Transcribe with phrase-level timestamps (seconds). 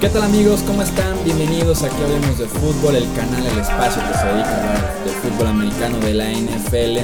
[0.00, 0.60] ¿Qué tal amigos?
[0.66, 1.16] ¿Cómo están?
[1.24, 5.14] Bienvenidos aquí Hablemos de Fútbol, el canal, el espacio que se dedica a hablar del
[5.14, 6.98] fútbol americano de la NFL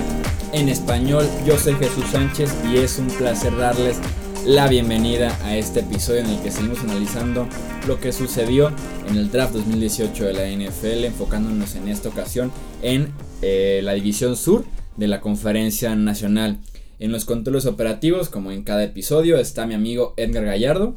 [0.53, 1.27] en español.
[1.45, 3.99] Yo soy Jesús Sánchez y es un placer darles
[4.45, 7.49] la bienvenida a este episodio en el que seguimos analizando
[7.89, 8.71] lo que sucedió
[9.09, 12.53] en el draft 2018 de la NFL, enfocándonos en esta ocasión
[12.83, 14.65] en eh, la división sur
[14.97, 16.59] de la conferencia nacional.
[16.99, 20.95] En los controles operativos, como en cada episodio, está mi amigo Edgar Gallardo.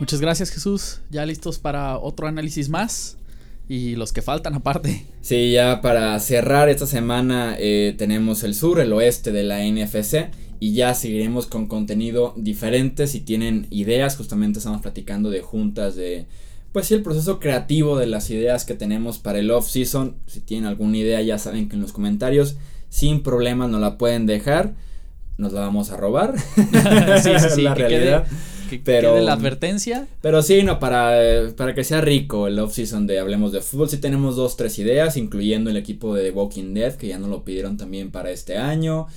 [0.00, 1.00] Muchas gracias Jesús.
[1.10, 3.16] Ya listos para otro análisis más.
[3.68, 5.04] Y los que faltan aparte.
[5.20, 10.30] Sí, ya para cerrar esta semana eh, tenemos el sur, el oeste de la NFC.
[10.60, 13.06] Y ya seguiremos con contenido diferente.
[13.06, 16.26] Si tienen ideas, justamente estamos platicando de juntas de...
[16.78, 20.14] Pues sí, el proceso creativo de las ideas que tenemos para el off-season.
[20.28, 22.54] Si tienen alguna idea, ya saben que en los comentarios,
[22.88, 24.76] sin problemas, nos la pueden dejar.
[25.38, 26.38] Nos la vamos a robar.
[27.20, 27.62] sí, sí, sí.
[27.62, 28.28] la realidad
[28.84, 30.06] pero, la advertencia.
[30.20, 33.98] Pero sí, no, para, para que sea rico el off-season de Hablemos de Fútbol, sí
[33.98, 37.42] tenemos dos, tres ideas, incluyendo el equipo de The Walking Dead, que ya no lo
[37.42, 39.08] pidieron también para este año.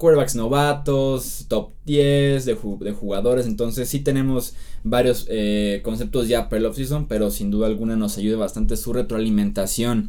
[0.00, 3.46] Quarterbacks novatos, top 10 de, jugadores.
[3.46, 8.16] Entonces sí tenemos varios eh, conceptos ya para el off-season, pero sin duda alguna nos
[8.16, 10.08] ayuda bastante su retroalimentación.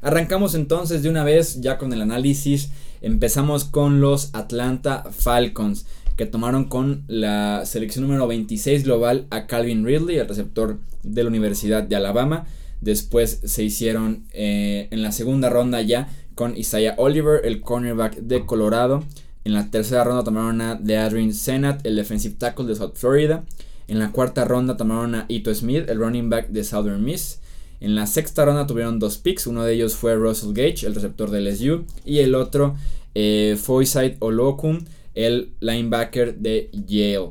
[0.00, 2.70] Arrancamos entonces de una vez ya con el análisis.
[3.02, 5.84] Empezamos con los Atlanta Falcons
[6.16, 11.28] que tomaron con la selección número 26 global a Calvin Ridley, el receptor de la
[11.28, 12.46] Universidad de Alabama.
[12.80, 18.46] Después se hicieron eh, en la segunda ronda ya con Isaiah Oliver, el cornerback de
[18.46, 19.04] Colorado.
[19.46, 23.44] En la tercera ronda tomaron a DeAdrian Senat, el defensive tackle de South Florida.
[23.86, 27.38] En la cuarta ronda tomaron a Ito Smith, el running back de Southern Miss.
[27.78, 31.30] En la sexta ronda tuvieron dos picks, uno de ellos fue Russell Gage, el receptor
[31.30, 32.74] del LSU, y el otro
[33.14, 37.30] eh, Foyside Olokun, el linebacker de Yale.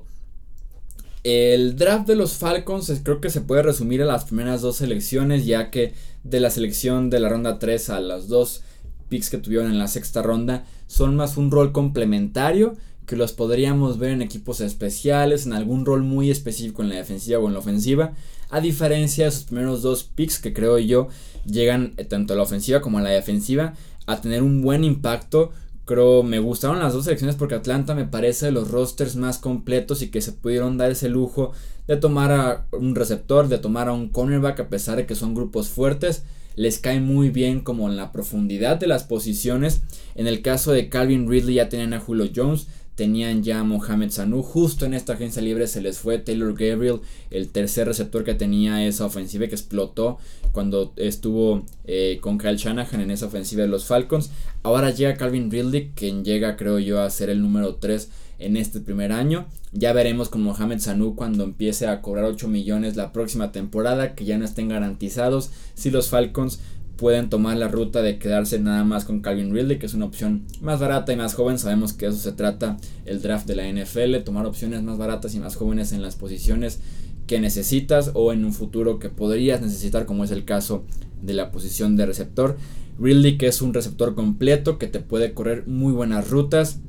[1.25, 5.45] El draft de los Falcons creo que se puede resumir a las primeras dos selecciones,
[5.45, 5.93] ya que
[6.23, 8.63] de la selección de la ronda 3 a las dos
[9.09, 13.99] picks que tuvieron en la sexta ronda son más un rol complementario que los podríamos
[13.99, 17.59] ver en equipos especiales, en algún rol muy específico en la defensiva o en la
[17.59, 18.13] ofensiva,
[18.49, 21.07] a diferencia de sus primeros dos picks que creo yo
[21.45, 23.73] llegan eh, tanto a la ofensiva como a la defensiva
[24.07, 25.51] a tener un buen impacto
[25.85, 30.01] Creo me gustaron las dos selecciones porque Atlanta me parece de los rosters más completos
[30.01, 31.51] y que se pudieron dar ese lujo
[31.87, 35.35] de tomar a un receptor, de tomar a un cornerback a pesar de que son
[35.35, 36.23] grupos fuertes.
[36.55, 39.81] Les cae muy bien como en la profundidad de las posiciones.
[40.15, 44.09] En el caso de Calvin Ridley ya tenían a Julio Jones, tenían ya a Mohamed
[44.09, 44.41] Sanu.
[44.41, 48.85] Justo en esta agencia libre se les fue Taylor Gabriel, el tercer receptor que tenía
[48.85, 50.17] esa ofensiva que explotó
[50.53, 54.31] cuando estuvo eh, con Kyle Shanahan en esa ofensiva de los Falcons.
[54.63, 58.79] Ahora llega Calvin Ridley, quien llega creo yo a ser el número 3 en este
[58.79, 59.45] primer año.
[59.71, 64.25] Ya veremos con Mohamed Sanu cuando empiece a cobrar 8 millones la próxima temporada, que
[64.25, 66.59] ya no estén garantizados si los Falcons
[66.95, 70.45] pueden tomar la ruta de quedarse nada más con Calvin Ridley, que es una opción
[70.61, 71.59] más barata y más joven.
[71.59, 75.39] Sabemos que eso se trata el draft de la NFL, tomar opciones más baratas y
[75.39, 76.79] más jóvenes en las posiciones
[77.27, 80.85] que necesitas o en un futuro que podrías necesitar, como es el caso
[81.21, 82.57] de la posición de receptor.
[82.99, 86.79] Ridley, que es un receptor completo, que te puede correr muy buenas rutas,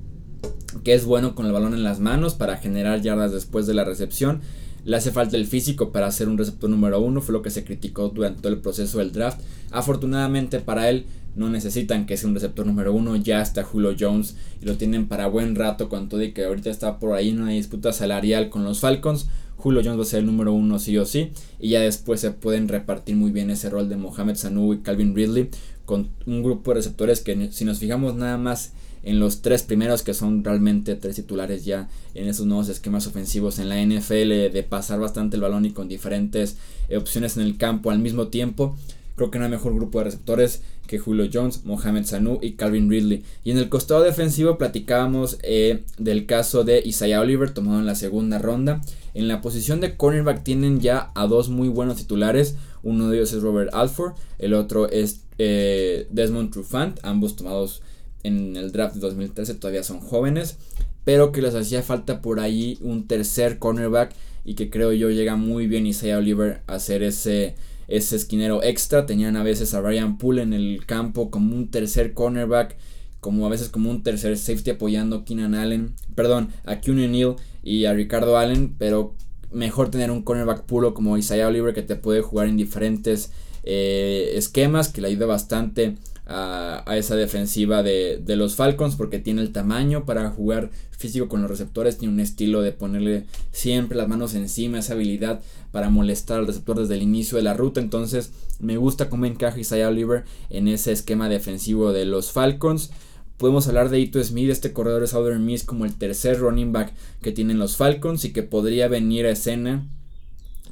[0.82, 3.84] que es bueno con el balón en las manos para generar yardas después de la
[3.84, 4.40] recepción
[4.86, 7.64] le hace falta el físico para ser un receptor número uno, fue lo que se
[7.64, 9.40] criticó durante todo el proceso del draft.
[9.72, 14.36] Afortunadamente para él no necesitan que sea un receptor número uno, ya está Julio Jones
[14.62, 17.42] y lo tienen para buen rato con todo y que ahorita está por ahí en
[17.42, 19.26] una disputa salarial con los Falcons.
[19.56, 22.30] Julio Jones va a ser el número uno sí o sí y ya después se
[22.30, 25.50] pueden repartir muy bien ese rol de Mohamed Sanu y Calvin Ridley
[25.86, 30.02] con un grupo de receptores que si nos fijamos nada más en los tres primeros
[30.02, 34.66] que son realmente tres titulares ya en esos nuevos esquemas ofensivos en la NFL de
[34.68, 36.56] pasar bastante el balón y con diferentes
[36.88, 38.76] eh, opciones en el campo al mismo tiempo.
[39.14, 42.90] Creo que no hay mejor grupo de receptores que Julio Jones, Mohamed Sanu y Calvin
[42.90, 43.24] Ridley.
[43.44, 47.94] Y en el costado defensivo platicábamos eh, del caso de Isaiah Oliver tomado en la
[47.94, 48.82] segunda ronda.
[49.16, 52.56] En la posición de cornerback tienen ya a dos muy buenos titulares.
[52.82, 57.80] Uno de ellos es Robert Alford, el otro es eh, Desmond Trufant, ambos tomados
[58.24, 60.58] en el draft de 2013 todavía son jóvenes,
[61.04, 64.14] pero que les hacía falta por ahí un tercer cornerback
[64.44, 67.54] y que creo yo llega muy bien Isaiah Oliver a hacer ese,
[67.88, 69.06] ese esquinero extra.
[69.06, 72.76] Tenían a veces a Ryan Poole en el campo como un tercer cornerback,
[73.20, 77.36] como a veces como un tercer safety apoyando a Keenan Allen, perdón, a Keenan Neal
[77.66, 79.16] y a Ricardo Allen, pero
[79.50, 83.32] mejor tener un cornerback puro como Isaiah Oliver que te puede jugar en diferentes
[83.64, 85.96] eh, esquemas, que le ayuda bastante
[86.26, 91.42] a, esa defensiva de, de, los Falcons porque tiene el tamaño para jugar físico con
[91.42, 95.40] los receptores, tiene un estilo de ponerle siempre las manos encima, esa habilidad
[95.72, 97.80] para molestar al receptor desde el inicio de la ruta.
[97.80, 98.30] Entonces
[98.60, 102.92] me gusta cómo encaja Isaiah Oliver en ese esquema defensivo de los Falcons.
[103.38, 106.92] Podemos hablar de Ito Smith, este corredor de Southern Miss, como el tercer running back
[107.20, 109.86] que tienen los Falcons y que podría venir a escena.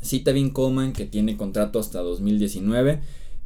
[0.01, 3.01] Cita Coleman, que tiene contrato hasta 2019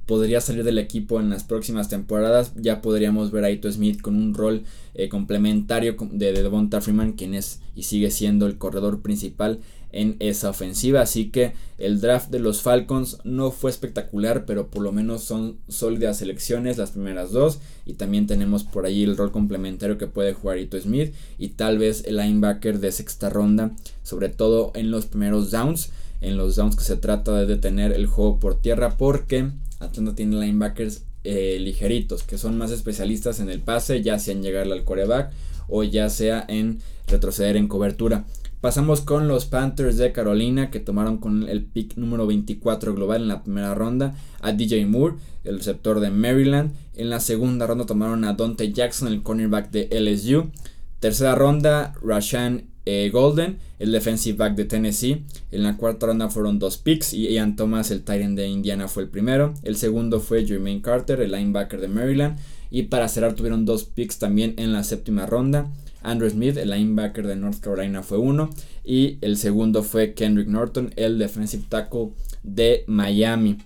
[0.08, 2.52] podría salir del equipo en las próximas temporadas.
[2.56, 4.64] Ya podríamos ver a Ito Smith con un rol
[4.94, 9.60] eh, complementario de, de Devonta Freeman, quien es y sigue siendo el corredor principal
[9.92, 11.02] en esa ofensiva.
[11.02, 15.58] Así que el draft de los Falcons no fue espectacular, pero por lo menos son
[15.68, 17.58] sólidas selecciones las primeras dos.
[17.84, 21.76] Y también tenemos por ahí el rol complementario que puede jugar Ito Smith y tal
[21.76, 23.72] vez el linebacker de sexta ronda,
[24.02, 25.90] sobre todo en los primeros downs.
[26.22, 30.40] En los downs que se trata de detener el juego por tierra, porque Atlanta tiene
[30.40, 34.84] linebackers eh, ligeritos, que son más especialistas en el pase, ya sea en llegarle al
[34.84, 35.32] coreback
[35.68, 38.24] o ya sea en retroceder en cobertura.
[38.60, 43.28] Pasamos con los Panthers de Carolina que tomaron con el pick número 24 global en
[43.28, 45.14] la primera ronda a DJ Moore,
[45.44, 46.72] el receptor de Maryland.
[46.94, 50.50] En la segunda ronda tomaron a Dante Jackson, el cornerback de LSU.
[50.98, 55.22] Tercera ronda, Rashan eh, Golden, el defensive back de Tennessee.
[55.52, 59.02] En la cuarta ronda fueron dos picks y Ian Thomas, el Titan de Indiana, fue
[59.02, 59.52] el primero.
[59.62, 62.38] El segundo fue Jermaine Carter, el linebacker de Maryland.
[62.70, 65.70] Y para cerrar tuvieron dos picks también en la séptima ronda.
[66.02, 68.48] Andrew Smith, el linebacker de North Carolina, fue uno.
[68.84, 72.12] Y el segundo fue Kendrick Norton, el defensive tackle
[72.42, 73.58] de Miami.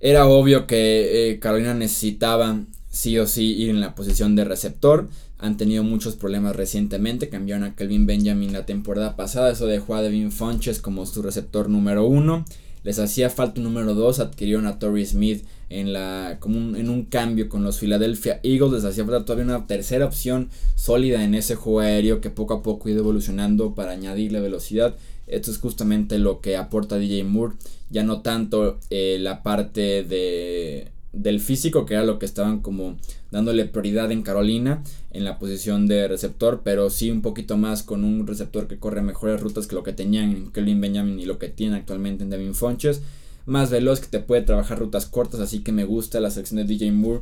[0.00, 2.58] Era obvio que eh, Carolina necesitaba
[2.94, 5.08] sí o sí ir en la posición de receptor
[5.38, 7.28] han tenido muchos problemas recientemente.
[7.28, 9.50] Cambiaron a Kelvin Benjamin la temporada pasada.
[9.50, 12.44] Eso dejó a Devin Funches como su receptor número uno.
[12.84, 14.20] Les hacía falta un número 2.
[14.20, 18.72] Adquirieron a Torrey Smith en, la, como en un cambio con los Philadelphia Eagles.
[18.72, 22.62] Les hacía falta todavía una tercera opción sólida en ese juego aéreo que poco a
[22.62, 24.94] poco ha ido evolucionando para añadirle velocidad.
[25.26, 27.56] Esto es justamente lo que aporta DJ Moore.
[27.90, 32.96] Ya no tanto eh, la parte de del físico, que era lo que estaban como
[33.30, 38.04] dándole prioridad en Carolina en la posición de receptor, pero sí un poquito más con
[38.04, 41.38] un receptor que corre mejores rutas que lo que tenían en Kelvin Benjamin y lo
[41.38, 43.02] que tiene actualmente en Devin Fonches.
[43.46, 46.64] Más veloz que te puede trabajar rutas cortas, así que me gusta la selección de
[46.64, 47.20] DJ Moore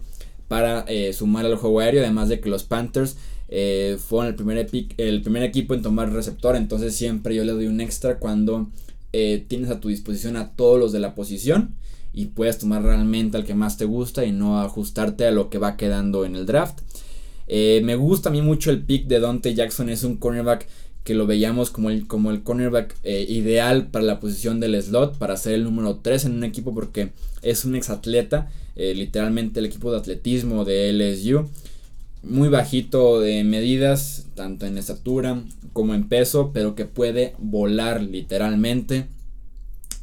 [0.49, 3.17] para eh, sumar al juego aéreo, además de que los Panthers
[3.49, 7.67] eh, fueron el primer, el primer equipo en tomar receptor, entonces siempre yo le doy
[7.67, 8.69] un extra cuando
[9.13, 11.75] eh, tienes a tu disposición a todos los de la posición
[12.13, 15.59] y puedes tomar realmente al que más te gusta y no ajustarte a lo que
[15.59, 16.81] va quedando en el draft.
[17.49, 20.67] Eh, me gusta a mí mucho el pick de Dante Jackson, es un cornerback
[21.05, 25.19] que lo veíamos como el, como el cornerback eh, ideal para la posición del slot,
[25.19, 27.11] para ser el número 3 en un equipo porque
[27.43, 31.49] es un exatleta, eh, literalmente el equipo de atletismo de LSU.
[32.23, 35.43] Muy bajito de medidas, tanto en estatura
[35.73, 39.07] como en peso, pero que puede volar literalmente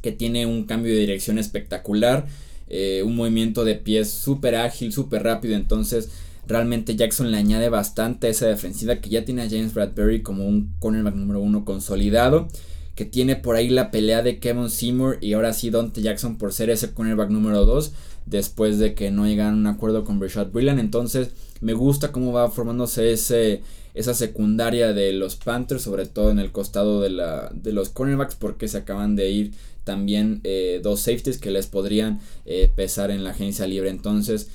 [0.02, 2.26] que tiene un cambio de dirección espectacular,
[2.68, 6.10] eh, un movimiento de pies súper ágil, súper rápido, entonces
[6.46, 10.74] realmente Jackson le añade bastante esa defensiva que ya tiene a James Bradbury como un
[10.78, 12.48] cornerback número uno consolidado,
[12.94, 16.52] que tiene por ahí la pelea de Kevin Seymour y ahora sí Dante Jackson por
[16.52, 17.92] ser ese cornerback número 2
[18.26, 21.30] después de que no llegaron a un acuerdo con Rashad Brillan, entonces
[21.60, 23.62] me gusta cómo va formándose ese
[24.00, 28.34] esa secundaria de los Panthers, sobre todo en el costado de, la, de los cornerbacks,
[28.34, 29.52] porque se acaban de ir
[29.84, 33.90] también eh, dos safeties que les podrían eh, pesar en la agencia libre.
[33.90, 34.48] Entonces,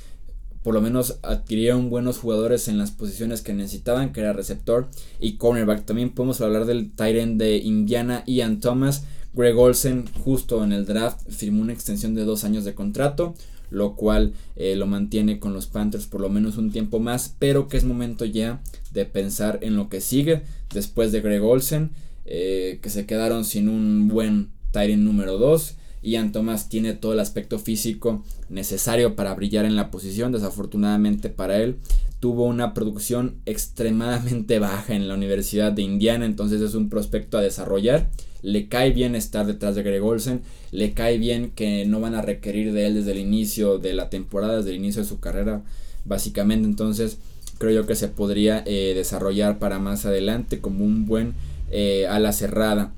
[0.63, 4.87] por lo menos adquirieron buenos jugadores en las posiciones que necesitaban, que era receptor
[5.19, 5.85] y cornerback.
[5.85, 9.03] También podemos hablar del Tyrant de Indiana, Ian Thomas.
[9.33, 13.35] Greg Olsen, justo en el draft, firmó una extensión de dos años de contrato
[13.69, 17.67] lo cual eh, lo mantiene con los Panthers por lo menos un tiempo más, pero
[17.67, 20.43] que es momento ya de pensar en lo que sigue
[20.73, 21.91] después de Greg Olsen,
[22.25, 25.75] que se quedaron sin un buen Tyrion número 2.
[26.05, 30.31] Ian Thomas tiene todo el aspecto físico necesario para brillar en la posición.
[30.31, 31.77] Desafortunadamente para él,
[32.25, 36.25] tuvo una producción extremadamente baja en la Universidad de Indiana.
[36.25, 38.09] Entonces es un prospecto a desarrollar.
[38.41, 40.41] Le cae bien estar detrás de Greg Olsen.
[40.71, 44.09] Le cae bien que no van a requerir de él desde el inicio de la
[44.09, 45.61] temporada, desde el inicio de su carrera.
[46.03, 47.19] Básicamente, entonces
[47.59, 51.35] creo yo que se podría eh, desarrollar para más adelante como un buen
[51.69, 52.91] eh, ala cerrada.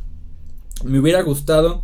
[0.85, 1.83] Me hubiera gustado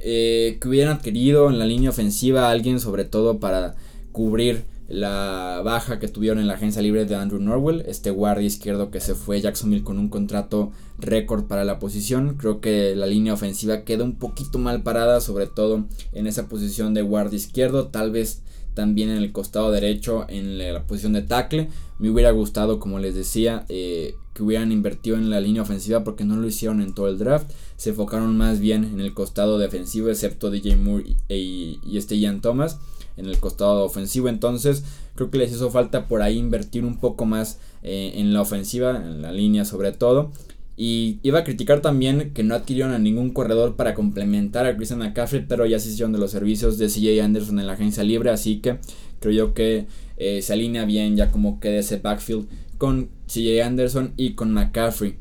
[0.00, 3.74] eh, que hubieran adquirido en la línea ofensiva a alguien, sobre todo para
[4.10, 8.90] cubrir la baja que tuvieron en la agencia libre de Andrew Norwell, este guardia izquierdo
[8.90, 12.36] que se fue Jacksonville con un contrato récord para la posición.
[12.36, 16.92] Creo que la línea ofensiva queda un poquito mal parada, sobre todo en esa posición
[16.92, 17.86] de guardia izquierdo.
[17.86, 18.42] Tal vez
[18.74, 21.70] también en el costado derecho en la, posición de tackle.
[21.98, 26.24] Me hubiera gustado, como les decía, eh, que hubieran invertido en la línea ofensiva porque
[26.24, 27.50] no lo hicieron en todo el draft.
[27.76, 32.78] Se enfocaron más bien en el costado defensivo, excepto DJ Moore y, este Ian Thomas
[33.16, 34.28] en el costado ofensivo.
[34.28, 38.40] Entonces, creo que les hizo falta por ahí invertir un poco más eh, en la
[38.40, 40.30] ofensiva, en la línea sobre todo.
[40.76, 45.00] Y iba a criticar también que no adquirieron a ningún corredor para complementar a Christian
[45.00, 48.30] McCaffrey, pero ya se hicieron de los servicios de CJ Anderson en la agencia libre,
[48.30, 48.78] así que
[49.20, 54.14] creo yo que eh, se alinea bien ya como quede ese backfield con CJ Anderson
[54.16, 55.16] y con McCaffrey.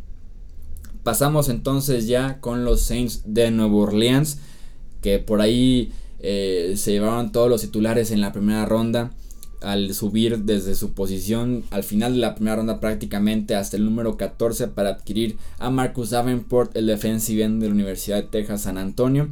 [1.04, 4.40] Pasamos entonces ya con los Saints de Nueva Orleans,
[5.02, 9.12] que por ahí eh, se llevaron todos los titulares en la primera ronda
[9.62, 14.18] al subir desde su posición al final de la primera ronda prácticamente hasta el número
[14.18, 18.78] 14 para adquirir a Marcus Davenport, el defensive end de la Universidad de Texas San
[18.78, 19.30] Antonio.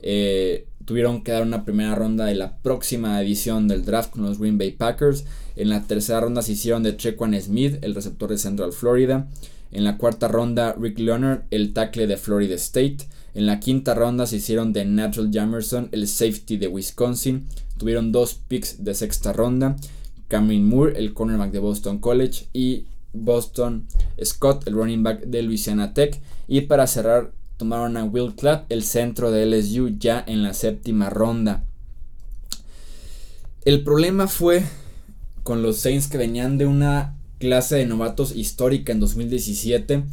[0.00, 4.38] Eh, tuvieron que dar una primera ronda de la próxima edición del draft con los
[4.38, 5.24] Green Bay Packers.
[5.54, 9.28] En la tercera ronda se hicieron de Trequan Smith, el receptor de Central Florida.
[9.70, 12.98] En la cuarta ronda, Rick Leonard, el tackle de Florida State.
[13.34, 17.46] En la quinta ronda se hicieron de Natural Jamerson, el safety de Wisconsin.
[17.76, 19.76] Tuvieron dos picks de sexta ronda.
[20.28, 22.46] Cameron Moore, el cornerback de Boston College.
[22.52, 23.86] Y Boston
[24.22, 26.20] Scott, el running back de Louisiana Tech.
[26.46, 31.10] Y para cerrar, tomaron a Will Clapp, el centro de LSU, ya en la séptima
[31.10, 31.64] ronda.
[33.64, 34.64] El problema fue
[35.42, 40.04] con los Saints que venían de una clase de novatos histórica en 2017.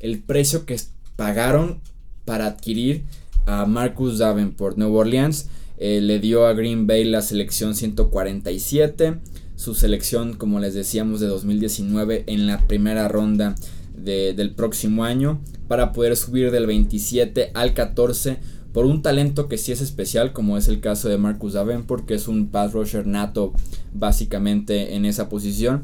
[0.00, 0.80] El precio que
[1.16, 1.80] pagaron
[2.26, 3.04] para adquirir
[3.46, 4.76] a Marcus Davenport.
[4.76, 9.18] Nueva Orleans eh, le dio a Green Bay la selección 147.
[9.54, 13.54] Su selección, como les decíamos, de 2019 en la primera ronda
[13.94, 15.40] del próximo año.
[15.68, 18.38] Para poder subir del 27 al 14
[18.72, 22.14] por un talento que sí es especial, como es el caso de Marcus Davenport, que
[22.14, 23.54] es un pass rusher nato
[23.94, 25.82] básicamente en esa posición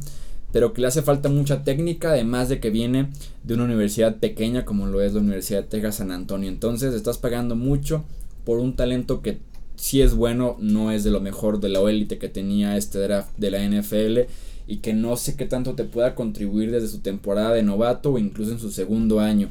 [0.53, 3.09] pero que le hace falta mucha técnica, además de que viene
[3.43, 6.49] de una universidad pequeña como lo es la Universidad de Texas San Antonio.
[6.49, 8.05] Entonces estás pagando mucho
[8.45, 9.39] por un talento que
[9.77, 13.31] si es bueno, no es de lo mejor de la élite que tenía este draft
[13.37, 14.31] de la NFL
[14.67, 18.19] y que no sé qué tanto te pueda contribuir desde su temporada de novato o
[18.19, 19.49] incluso en su segundo año.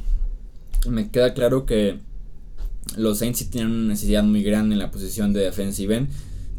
[0.88, 1.98] Me queda claro que
[2.96, 6.08] los Saints tienen una necesidad muy grande en la posición de defensive end.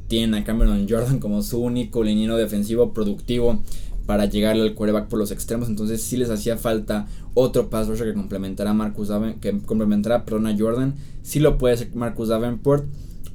[0.08, 3.64] Tienen a Cameron Jordan como su único liniero defensivo productivo
[4.06, 5.70] para llegar al quarterback por los extremos.
[5.70, 9.10] Entonces sí les hacía falta otro pass rusher que complementara a Marcus
[9.42, 10.96] que complementara perdón, Jordan.
[11.22, 12.86] Sí lo puede ser Marcus Davenport.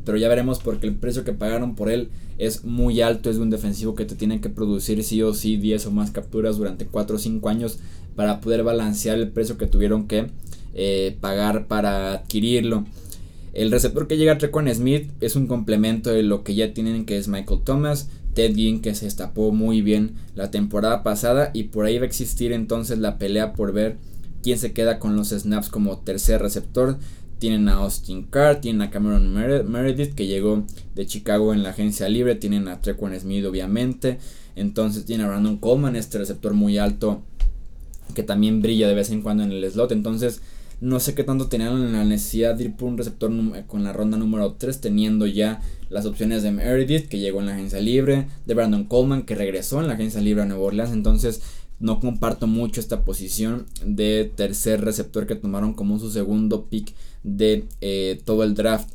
[0.04, 2.08] Pero ya veremos porque el precio que pagaron por él
[2.38, 3.28] es muy alto.
[3.28, 6.10] Es de un defensivo que te tiene que producir sí o sí 10 o más
[6.10, 7.78] capturas durante 4 o 5 años
[8.16, 10.30] para poder balancear el precio que tuvieron que
[10.74, 12.84] eh, pagar para adquirirlo.
[13.58, 17.04] El receptor que llega a Trequan Smith es un complemento de lo que ya tienen
[17.04, 18.08] que es Michael Thomas.
[18.34, 22.06] Ted Ginn que se destapó muy bien la temporada pasada y por ahí va a
[22.06, 23.96] existir entonces la pelea por ver
[24.44, 26.98] quién se queda con los snaps como tercer receptor.
[27.40, 30.62] Tienen a Austin Carr, tienen a Cameron Meredith que llegó
[30.94, 34.18] de Chicago en la agencia libre, tienen a Trequan Smith obviamente,
[34.54, 37.22] entonces tienen a Brandon Coleman, este receptor muy alto
[38.14, 40.42] que también brilla de vez en cuando en el slot, entonces
[40.80, 43.32] no sé qué tanto tenían la necesidad de ir por un receptor
[43.66, 47.54] con la ronda número 3, teniendo ya las opciones de Meredith, que llegó en la
[47.54, 50.92] agencia libre, de Brandon Coleman, que regresó en la agencia libre a Nueva Orleans.
[50.92, 51.42] Entonces,
[51.80, 57.64] no comparto mucho esta posición de tercer receptor que tomaron como su segundo pick de
[57.80, 58.90] eh, todo el draft.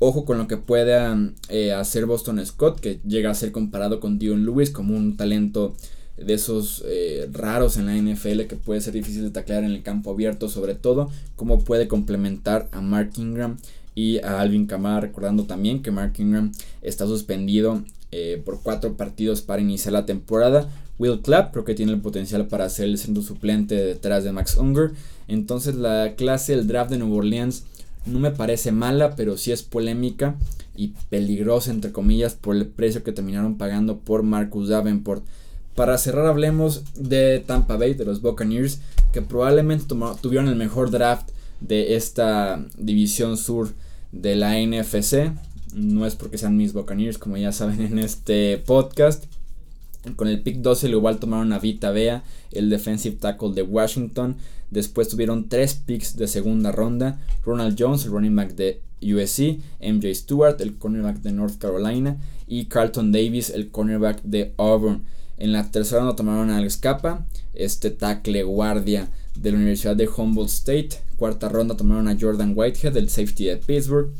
[0.00, 1.18] Ojo con lo que pueda
[1.48, 5.74] eh, hacer Boston Scott, que llega a ser comparado con Dion Lewis como un talento
[6.24, 9.82] de esos eh, raros en la NFL que puede ser difícil de taclear en el
[9.82, 13.56] campo abierto, sobre todo cómo puede complementar a Mark Ingram
[13.94, 19.42] y a Alvin Kamara, recordando también que Mark Ingram está suspendido eh, por cuatro partidos
[19.42, 20.68] para iniciar la temporada.
[20.98, 24.56] Will Clapp creo que tiene el potencial para ser el centro suplente detrás de Max
[24.56, 24.92] Unger.
[25.28, 27.64] Entonces la clase del draft de Nueva Orleans
[28.06, 30.36] no me parece mala, pero sí es polémica
[30.74, 35.24] y peligrosa entre comillas por el precio que terminaron pagando por Marcus Davenport.
[35.78, 38.80] Para cerrar hablemos de Tampa Bay, de los Buccaneers,
[39.12, 39.84] que probablemente
[40.20, 41.28] tuvieron el mejor draft
[41.60, 43.68] de esta división sur
[44.10, 45.30] de la NFC.
[45.74, 49.26] No es porque sean mis Buccaneers, como ya saben en este podcast.
[50.16, 54.34] Con el pick 12 igual tomaron a Vita Vea, el defensive tackle de Washington.
[54.72, 57.20] Después tuvieron tres picks de segunda ronda.
[57.44, 59.60] Ronald Jones, el running back de USC.
[59.80, 62.16] MJ Stewart, el cornerback de North Carolina.
[62.48, 65.02] Y Carlton Davis, el cornerback de Auburn.
[65.38, 70.08] En la tercera no tomaron a Alex Capa, este tackle guardia de la Universidad de
[70.08, 74.10] Humboldt State, cuarta ronda tomaron a Jordan Whitehead, el safety de Pittsburgh.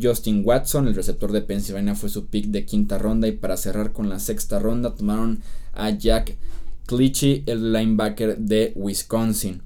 [0.00, 3.28] Justin Watson, el receptor de Pennsylvania, fue su pick de quinta ronda.
[3.28, 5.40] Y para cerrar con la sexta ronda, tomaron
[5.72, 6.36] a Jack
[6.86, 9.62] Clichy, el linebacker de Wisconsin.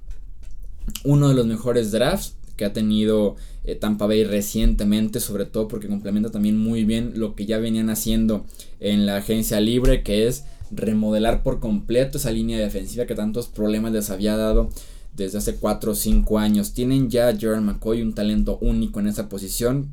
[1.05, 5.89] Uno de los mejores drafts que ha tenido eh, Tampa Bay recientemente, sobre todo porque
[5.89, 8.45] complementa también muy bien lo que ya venían haciendo
[8.81, 13.93] en la agencia libre, que es remodelar por completo esa línea defensiva que tantos problemas
[13.93, 14.71] les había dado
[15.17, 16.73] desde hace 4 o 5 años.
[16.73, 19.89] Tienen ya Jordan McCoy, un talento único en esa posición,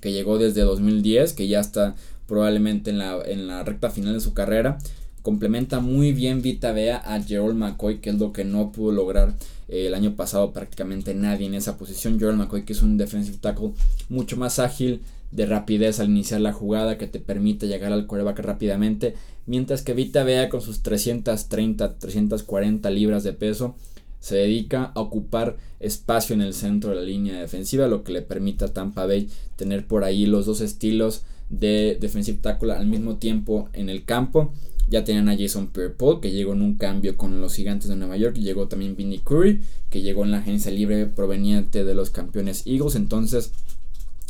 [0.00, 1.94] que llegó desde 2010, que ya está
[2.26, 4.78] probablemente en la, en la recta final de su carrera.
[5.22, 9.34] Complementa muy bien Vita Vea a Gerald McCoy, que es lo que no pudo lograr
[9.68, 12.18] eh, el año pasado prácticamente nadie en esa posición.
[12.18, 13.72] Gerald McCoy, que es un defensive tackle
[14.08, 18.40] mucho más ágil, de rapidez al iniciar la jugada, que te permite llegar al quarterback
[18.40, 19.14] rápidamente.
[19.46, 23.74] Mientras que Vita Vea con sus 330, 340 libras de peso
[24.20, 28.22] se dedica a ocupar espacio en el centro de la línea defensiva, lo que le
[28.22, 33.16] permite a Tampa Bay tener por ahí los dos estilos de defensive tackle al mismo
[33.16, 34.52] tiempo en el campo.
[34.88, 38.16] Ya tenían a Jason pierre que llegó en un cambio con los gigantes de Nueva
[38.16, 38.36] York.
[38.36, 42.96] Llegó también Vinny Curry, que llegó en la agencia libre proveniente de los campeones Eagles.
[42.96, 43.52] Entonces,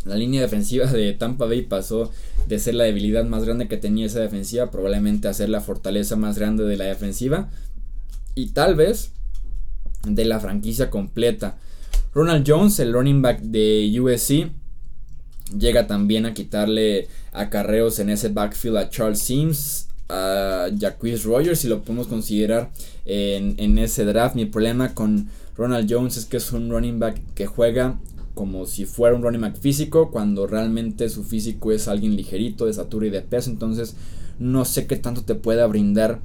[0.05, 2.11] la línea defensiva de Tampa Bay pasó
[2.49, 6.17] de ser la debilidad más grande que tenía esa defensiva, probablemente a ser la fortaleza
[6.17, 7.51] más grande de la defensiva.
[8.35, 9.13] Y tal vez
[10.05, 11.57] de la franquicia completa.
[12.15, 14.51] Ronald Jones, el running back de USC,
[15.57, 21.69] llega también a quitarle acarreos en ese backfield a Charles Sims, a Jacquees Rogers, si
[21.69, 22.71] lo podemos considerar
[23.05, 24.35] en, en ese draft.
[24.35, 27.99] Mi problema con Ronald Jones es que es un running back que juega
[28.41, 32.71] como si fuera un running back físico, cuando realmente su físico es alguien ligerito, de
[32.71, 33.51] estatura y de peso.
[33.51, 33.97] Entonces,
[34.39, 36.21] no sé qué tanto te pueda brindar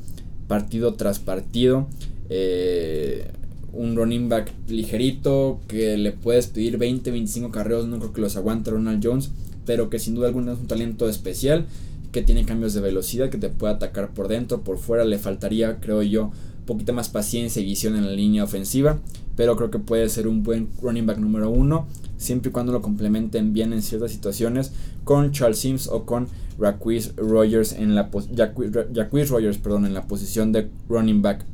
[0.48, 1.90] partido tras partido.
[2.30, 3.30] Eh,
[3.74, 8.38] un running back ligerito que le puedes pedir 20, 25 carreos, no creo que los
[8.38, 9.32] aguante Ronald Jones,
[9.66, 11.66] pero que sin duda alguna es un talento especial,
[12.14, 15.82] que tiene cambios de velocidad, que te puede atacar por dentro, por fuera, le faltaría,
[15.82, 19.00] creo yo, un poquito más paciencia y visión en la línea ofensiva,
[19.36, 21.88] pero creo que puede ser un buen running back número uno,
[22.18, 24.72] siempre y cuando lo complementen bien en ciertas situaciones
[25.04, 26.28] con Charles Sims o con
[26.60, 31.46] Jacquees Rogers en la Rogers, perdón, en la posición de running back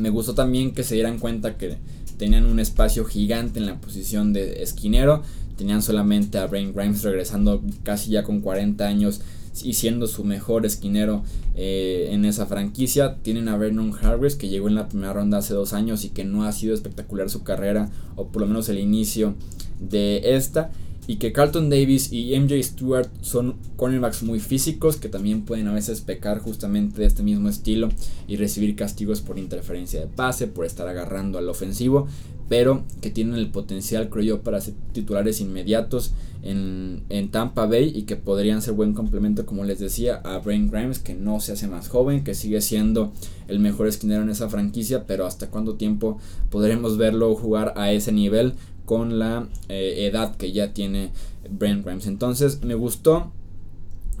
[0.00, 1.76] me gustó también que se dieran cuenta que
[2.16, 5.22] tenían un espacio gigante en la posición de esquinero.
[5.56, 9.20] Tenían solamente a Brain Grimes regresando casi ya con 40 años
[9.62, 11.22] y siendo su mejor esquinero
[11.54, 13.16] eh, en esa franquicia.
[13.22, 16.24] Tienen a Vernon Harris que llegó en la primera ronda hace dos años y que
[16.24, 19.34] no ha sido espectacular su carrera o por lo menos el inicio
[19.80, 20.70] de esta
[21.10, 25.74] y que Carlton Davis y MJ Stewart son cornerbacks muy físicos que también pueden a
[25.74, 27.88] veces pecar justamente de este mismo estilo
[28.28, 32.06] y recibir castigos por interferencia de pase, por estar agarrando al ofensivo,
[32.48, 36.12] pero que tienen el potencial, creo yo, para ser titulares inmediatos
[36.44, 40.70] en, en Tampa Bay y que podrían ser buen complemento, como les decía, a Brain
[40.70, 43.12] Grimes, que no se hace más joven, que sigue siendo
[43.48, 46.18] el mejor esquinero en esa franquicia, pero hasta cuánto tiempo
[46.50, 48.54] podremos verlo jugar a ese nivel
[48.90, 51.12] con la eh, edad que ya tiene
[51.48, 52.08] Brent Grimes.
[52.08, 53.30] Entonces me gustó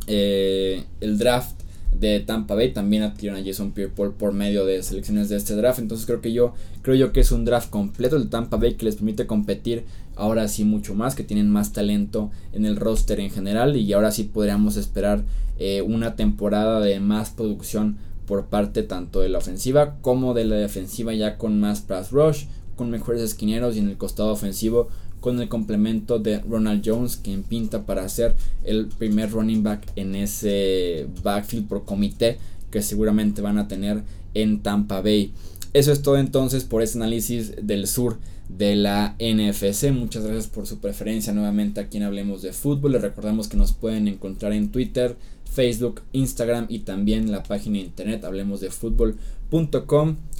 [0.06, 2.72] eh, el draft de Tampa Bay.
[2.72, 5.80] También adquirieron a Jason Pierre por medio de selecciones de este draft.
[5.80, 8.84] Entonces creo que yo creo yo que es un draft completo de Tampa Bay que
[8.84, 13.30] les permite competir ahora sí mucho más, que tienen más talento en el roster en
[13.30, 15.24] general y ahora sí podríamos esperar
[15.58, 20.54] eh, una temporada de más producción por parte tanto de la ofensiva como de la
[20.54, 22.44] defensiva ya con más pass rush,
[22.80, 24.88] con mejores esquineros y en el costado ofensivo
[25.20, 30.14] con el complemento de Ronald Jones, quien pinta para ser el primer running back en
[30.14, 32.38] ese backfield por comité
[32.70, 35.34] que seguramente van a tener en Tampa Bay.
[35.74, 38.16] Eso es todo entonces por este análisis del sur
[38.48, 39.92] de la NFC.
[39.92, 42.92] Muchas gracias por su preferencia nuevamente aquí en Hablemos de Fútbol.
[42.92, 47.84] Les recordamos que nos pueden encontrar en Twitter, Facebook, Instagram y también la página de
[47.84, 49.39] internet hablemosdefutbol.com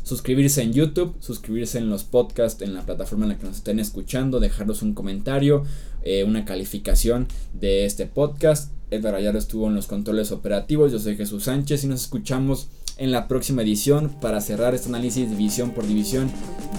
[0.03, 3.79] suscribirse en YouTube, suscribirse en los podcasts, en la plataforma en la que nos estén
[3.79, 5.65] escuchando, dejarnos un comentario,
[6.03, 8.73] eh, una calificación de este podcast.
[8.91, 13.13] Edgar Ayaro estuvo en los controles operativos, yo soy Jesús Sánchez y nos escuchamos en
[13.13, 16.31] la próxima edición para cerrar este análisis división por división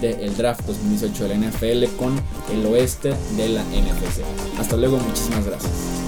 [0.02, 2.14] del draft 2018 de la NFL con
[2.54, 4.22] el oeste de la NFC.
[4.60, 6.01] Hasta luego, muchísimas gracias.